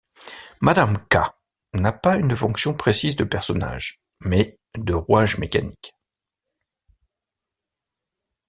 Madame 0.61 0.97
Ka 1.09 1.35
n'a 1.75 1.91
pas 1.91 2.17
une 2.17 2.35
fonction 2.35 2.73
précise 2.73 3.15
de 3.15 3.23
personnage, 3.23 4.01
mais 4.19 4.57
de 4.75 4.95
rouage 4.95 5.37
mécanique. 5.37 5.93